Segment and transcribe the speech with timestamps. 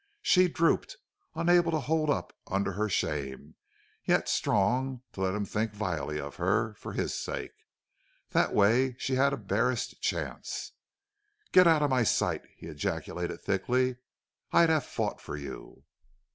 [0.23, 0.97] She drooped,
[1.35, 3.53] unable to hold up under her shame,
[4.03, 7.53] yet strong to let him think vilely of her, for his sake.
[8.31, 10.71] That way she had a barest chance.
[11.51, 13.97] "Get out of my sight!" he ejaculated, thickly.
[14.51, 15.83] "I'd have fought for you."